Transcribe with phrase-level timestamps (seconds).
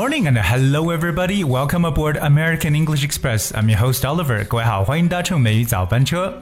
[0.00, 1.44] Morning and hello everybody.
[1.44, 3.52] Welcome aboard American English Express.
[3.52, 4.42] I'm your host Oliver.
[4.46, 6.32] 各位好，欢迎搭乘美语早班车。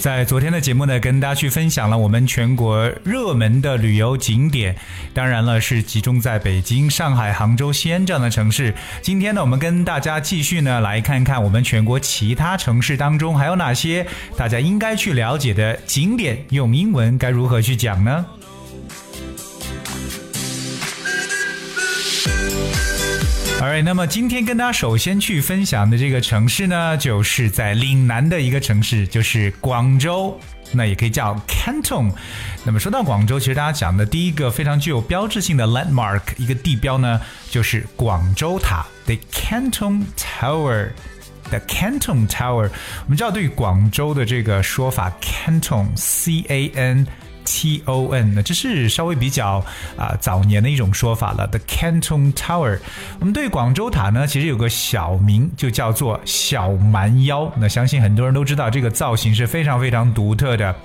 [0.00, 4.74] 在昨天的节目呢，跟大家去分享了我们全国热门的旅游景点，
[5.12, 8.72] 当然了，是集中在北京、上海、杭州、西安这样的城市。
[9.02, 18.24] 今天呢，我们跟大家继续呢来看看我们全国其他城市当中还有哪些大家应该去了解的景点，用英文该如何去讲呢
[23.60, 30.38] Alright，那么今天跟大家首先去分享的这个城市呢，就是在岭南的一个城市，就是广州，
[30.70, 32.12] 那也可以叫 Canton。
[32.64, 40.90] 那么说到广州，其实大家讲的第一个非常具有标志性的 landmark 一个地标呢，就是广州塔，The Canton Tower。
[41.50, 42.70] The Canton Tower，
[43.04, 47.06] 我们知道对于广州的这个说法，Canton，C A N。
[47.50, 49.64] T O N，那这是稍微比较
[49.96, 51.46] 啊早年的一种说法了。
[51.46, 52.78] The Canton Tower，
[53.18, 57.50] 我们对广州塔呢，其实有个小名，就叫做小蛮腰。
[57.56, 60.76] 那相信很多人都知道，这个造型是非常非常独特的。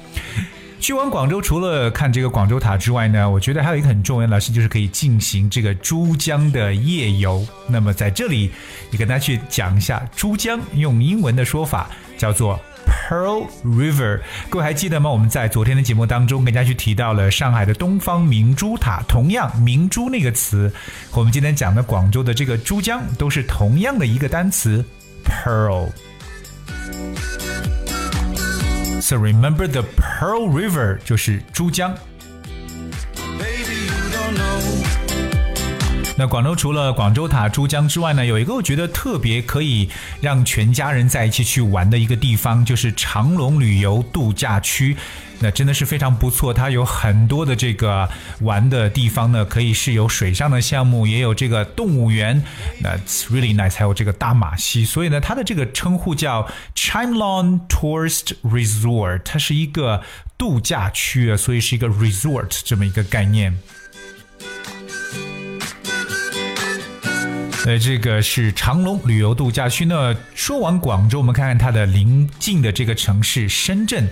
[0.80, 7.46] 去完广州，除了看这个广州塔之外呢，我觉得还有一个很重要的事，就是可以进行这个珠江的夜游。
[7.68, 8.52] 那么在这里，
[8.90, 12.58] 也跟大家去讲一下珠江，用英文的说法叫做。
[12.86, 15.10] Pearl River，各位还记得吗？
[15.10, 19.02] 我们在昨天的节目当中，跟大家去提到了上海的东方明珠塔。
[19.08, 20.72] 同样，明珠那个词
[21.14, 24.86] 我们今天讲的广州的这个珠江都是同样的一个单词
[25.26, 25.90] ，Pearl。
[29.02, 31.94] So remember the Pearl River 就是珠江。
[36.16, 39.90] 那广州除了广州塔、珠江之外呢，有一个我觉得特别可以
[40.22, 44.96] 让全家人在一起去玩的一个地方，就是长隆旅游度假区。
[45.40, 48.08] 那真的是非常不错，它有很多的这个
[48.42, 52.42] 玩的地方呢，可以是有水上的项目，也有这个动物园。
[52.80, 52.96] 那
[53.30, 54.86] really nice，还有这个大马戏。
[54.86, 60.04] 所以呢，它的这个称呼叫 Chimelong Tourist Resort，它是一个
[60.38, 63.58] 度假区啊，所以是一个 resort 这么一个概念。
[67.66, 70.14] 呃，这个是长隆旅游度假区呢。
[70.36, 74.06] 说完广州，我们看看它的邻近的这个城市深圳。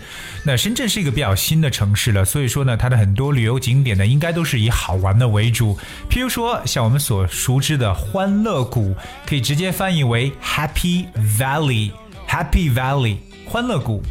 [0.46, 5.78] 那深圳是一个比较新的城市了，所以说呢，它的很多旅游景点呢，应该都是以好玩的为主。
[6.10, 8.96] 譬如说，像我们所熟知的欢乐谷，
[9.28, 11.08] 可以直接翻译为 Happy
[11.38, 14.02] Valley，Happy Valley，欢乐谷。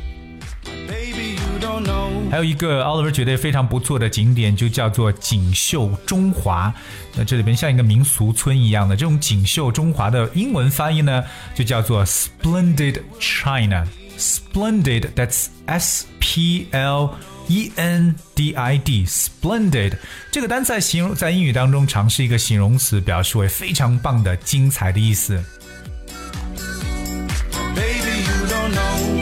[2.31, 6.72] 还有一个 Oliver 觉得非常不错的景点，就叫做锦绣中华。
[7.16, 13.87] 那这里边像一个民俗村一样的这种锦绣中华的英文翻译呢，就叫做 Splendid China。
[14.16, 17.10] Splendid，that's S P L
[17.48, 19.94] E N D I D，Splendid
[20.31, 25.42] 这个单词在形容在英语当中常是一个形容词，表示为非常棒的、精彩的意思。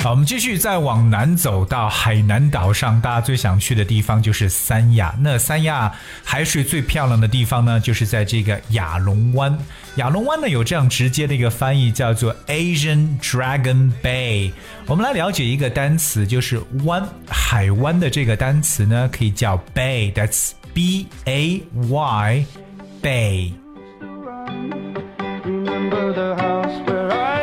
[0.01, 5.13] 好，我们继续再往南走到海南岛上，大家最想去的地方就是三亚。
[5.21, 5.93] 那三亚
[6.25, 9.59] 海水最漂亮的地方呢，就是在这个亚龙湾。
[9.97, 14.53] 亚龙湾呢有这样直接的一个翻译，叫做 Asian Dragon Bay。
[14.87, 21.61] 我们来了解一个单词，就是湾，海湾的这个单词呢，可以叫 Bay，That's B A
[21.91, 23.53] Y，Bay。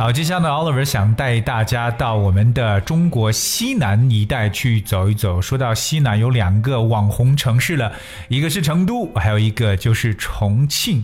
[0.06, 5.42] 好，接下来 Oliver 想带大家到我们的中国西南一带去走一走。
[5.42, 7.92] 说到西南，有两个网红城市了，
[8.28, 11.04] 一个是成都，还有一个就是重庆。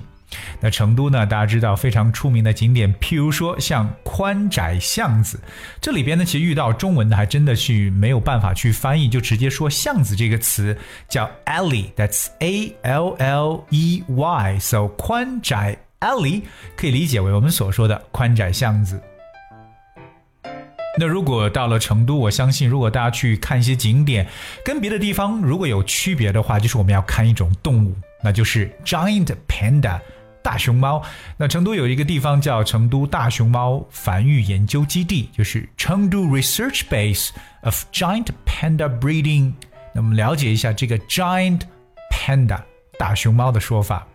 [0.60, 5.40] 那成都呢，大家知道非常出名的景点，譬如说像宽窄巷子。
[5.82, 10.78] 这里边呢，其实遇到中文的还真的是没有办法去翻译，就直接说巷子这个词
[11.10, 15.76] 叫 alley，that's A L L E Y，so 宽窄。
[16.02, 16.44] Alley
[16.76, 19.02] 可以理解为我们所说的宽窄巷子。
[21.00, 24.28] 那如果到了成都，我相信如果大家去看一些景点，
[24.66, 29.98] 跟别的地方如果有区别的话，就是我们要看一种动物，那就是 giant panda
[30.44, 31.02] 大熊猫。
[31.38, 37.30] 那成都有一个地方叫成都大熊猫繁育研究基地，就是成都 Research Base
[37.62, 39.54] of Giant Panda Breeding。
[39.94, 41.62] 那我们了解一下这个 giant
[42.12, 42.59] panda
[43.00, 44.06] 大熊猫的说法。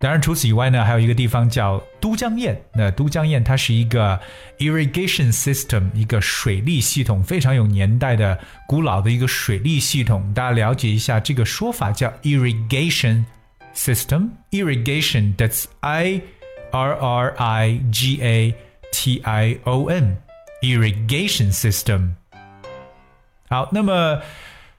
[0.00, 2.56] 当然，除此以外呢，还有一个地方叫都江堰。
[2.72, 4.20] 那都江堰它是一个
[4.58, 10.32] irrigation system，一个水利系统，非常有年代的古老的一个水利系统。
[10.32, 13.24] 大家了解一下这个说法叫 irrigation
[13.74, 14.28] system。
[14.52, 16.22] irrigation，that's Irrigation
[19.88, 22.10] N，irrigation system。
[23.48, 24.22] 好，那么。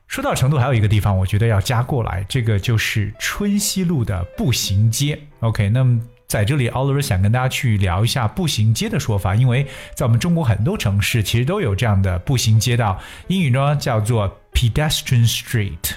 [0.10, 5.20] 说到成都，还有一个地方，我觉得要加过来，这个就是春熙路的步行街。
[5.42, 15.92] OK，那么在这里，Oliver 想跟大家去聊一下步行街的说法，因为在我们中国很多城市其实都有这样的步行街道，英语呢叫做 pedestrian street。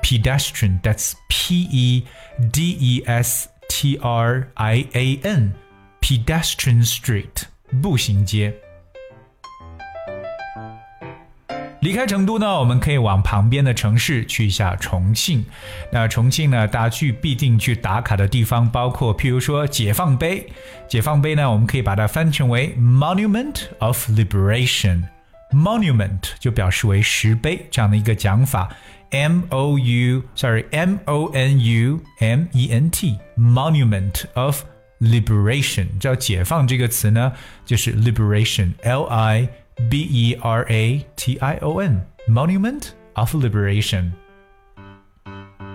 [0.00, 2.04] pedestrian，that's P E
[2.52, 7.42] D E S T R I A N，pedestrian street，
[7.82, 8.54] 步行街。
[11.84, 15.44] 离开成都呢，我们可以往旁边的城市去一下重庆。
[15.92, 20.50] 那重庆呢，大家去必定去打卡的地方，包括譬如说解放碑。
[20.88, 25.02] 解放碑呢，我们可以把它翻成为 Monument of Liberation。
[25.52, 28.74] Monument 就表示为石碑这样的一个讲法。
[29.10, 34.62] M O U，sorry，M O N U M E N T，Monument of
[35.02, 35.98] Liberation。
[36.00, 37.30] 叫解放这个词呢，
[37.66, 39.48] 就是 Liberation，L I。
[39.90, 44.12] B E R A T I O N Monument of Liberation。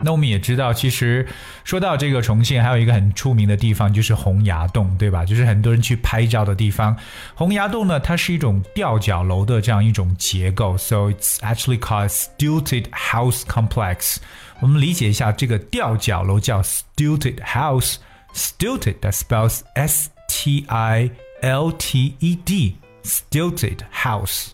[0.01, 1.28] 那我们也知道，其实
[1.66, 5.25] 说到这个重庆，还有一个很出名的地方就是洪崖洞，对吧？
[5.25, 6.96] 就是很多人去拍照的地方。
[7.36, 14.19] 洪崖洞呢，它是一种吊脚楼的这样一种结构，so it's actually called stilted house complex。
[14.62, 21.12] 我们理解一下，这个吊脚楼叫 stilted house，stilted that spells S T I
[21.42, 22.78] L T E D。
[23.10, 24.50] Stilted house。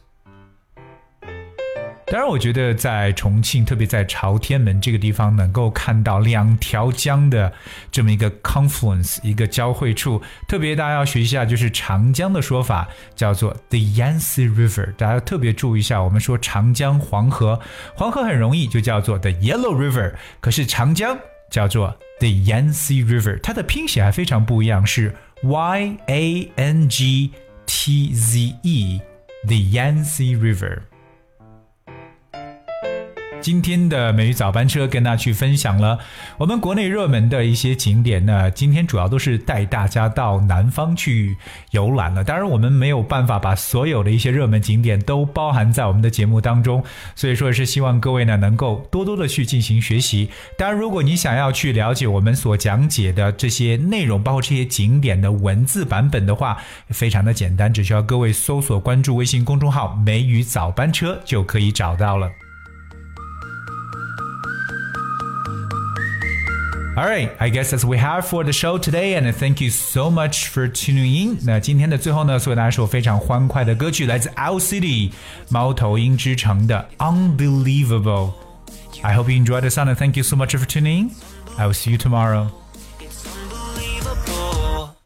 [2.07, 7.52] 当然，我觉得在重庆，特别在朝天门这个地方，能够看到两条江的
[7.92, 10.22] 这么一个 confluence，一个交汇处。
[10.48, 14.94] 特别大家要学一下，就是长江的说法叫做 the Yangtze River。
[14.94, 17.60] 大家特别注意一下，我们说长江、黄河，
[17.96, 21.18] 黄河很容易就叫做 the Yellow River，可是长江
[21.50, 21.88] 叫做
[22.19, 25.13] the Yangtze River，它的拼写还非常不一样，是
[25.44, 27.31] Y A N G。
[27.85, 28.99] T Z E
[29.43, 30.87] the Yangtze River。
[33.45, 36.00] 今天的美语早班车跟大家去分享了
[36.39, 38.50] 我们国内热门的一些景点呢。
[38.50, 41.38] 今天主要都是带大家到南方去
[41.69, 42.24] 游览了。
[42.24, 46.83] 当然，我们没有办法把所有的一些热门景点都包含在我们的节目当中，
[47.15, 50.27] 所以说是希望各位呢能够多多的去进行学习。
[50.57, 56.57] 当然，如果你想要去了解我们所讲解的这些内容，包括这些景点的文字版本的话，
[56.89, 62.27] 非常的简单，只需要各位搜索关注微信公众号“美语早班车”就可以找到了。
[66.97, 70.47] All right, I guess that's we have for the show today, and thank you so much
[70.47, 71.38] for tuning in。
[71.44, 75.12] 那今天的最后呢，送给大家一首非常欢快的歌曲，来自 Owl City
[75.50, 78.31] 猫头鹰之城的 Unbelievable。
[79.01, 81.12] I hope you enjoyed the song and thank you so much for tuning in.
[81.57, 82.47] I will see you tomorrow.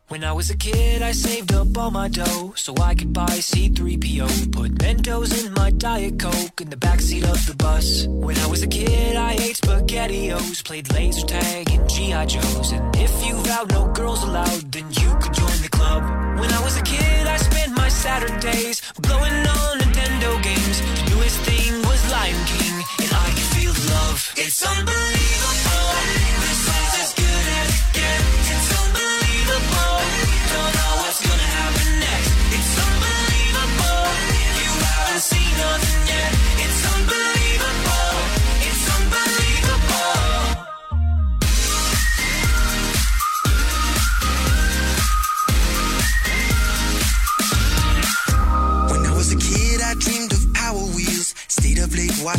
[0.09, 3.27] When I was a kid, I saved up all my dough so I could buy
[3.27, 4.51] C3PO.
[4.51, 8.07] Put Mentos in my Diet Coke in the backseat of the bus.
[8.07, 12.25] When I was a kid, I ate SpaghettiOs, played laser tag and G.I.
[12.25, 12.71] Joes.
[12.71, 16.01] And if you vowed no girls allowed, then you could join the club.
[16.39, 20.81] When I was a kid, I spent my Saturdays blowing on Nintendo games.
[20.81, 24.33] The newest thing was Lion King, and I could feel the love.
[24.37, 25.58] It's unbelievable.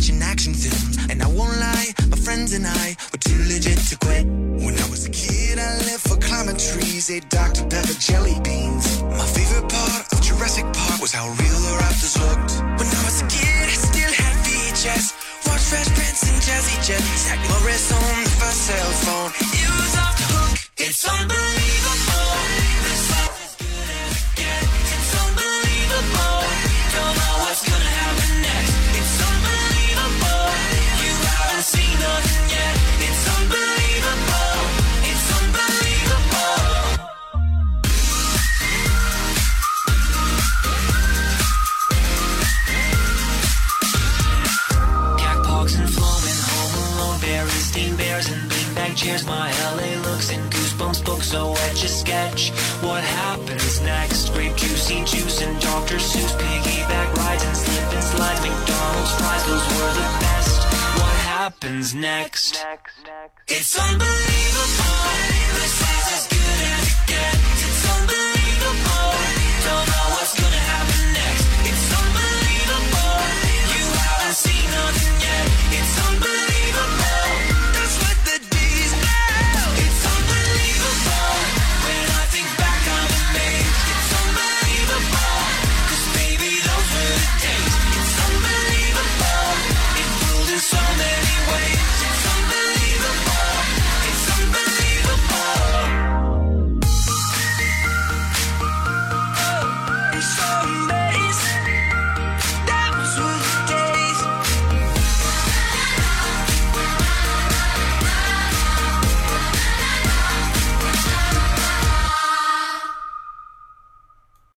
[0.01, 0.97] Watching action films.
[1.11, 4.25] And I won't lie, my friends and I were too legit to quit.
[4.25, 7.65] When I was a kid, I lived for climbing trees, ate Dr.
[7.67, 8.60] Pepper jelly beans.
[53.51, 54.33] Happens next?
[54.33, 55.97] Grape juicy juice and Dr.
[55.97, 58.41] Seuss piggyback rides and slip and slides.
[58.43, 60.61] McDonald's fries, those were the best.
[60.99, 62.65] What happens next?
[63.49, 65.01] It's unbelievable.
[65.59, 67.63] This is as good as it gets.
[67.67, 69.11] It's unbelievable.
[69.67, 71.10] Don't know what's gonna happen next.